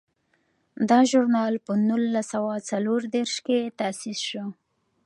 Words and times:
دا 0.89 0.99
ژورنال 1.09 1.53
په 1.65 1.73
نولس 1.87 2.27
سوه 2.33 2.53
څلور 2.69 3.01
دیرش 3.13 3.35
کې 3.45 3.59
تاسیس 3.79 4.19
شو. 4.29 4.45